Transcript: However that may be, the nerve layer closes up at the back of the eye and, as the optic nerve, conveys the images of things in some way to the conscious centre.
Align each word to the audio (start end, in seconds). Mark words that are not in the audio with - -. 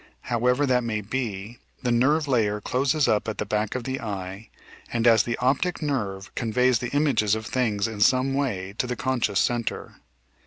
However 0.33 0.65
that 0.65 0.83
may 0.83 1.01
be, 1.01 1.59
the 1.83 1.91
nerve 1.91 2.27
layer 2.27 2.59
closes 2.59 3.07
up 3.07 3.27
at 3.27 3.37
the 3.37 3.45
back 3.45 3.75
of 3.75 3.83
the 3.83 4.01
eye 4.01 4.49
and, 4.91 5.05
as 5.05 5.21
the 5.21 5.37
optic 5.37 5.79
nerve, 5.79 6.33
conveys 6.33 6.79
the 6.79 6.89
images 6.89 7.35
of 7.35 7.45
things 7.45 7.87
in 7.87 7.99
some 8.01 8.33
way 8.33 8.73
to 8.79 8.87
the 8.87 8.95
conscious 8.95 9.39
centre. 9.39 9.97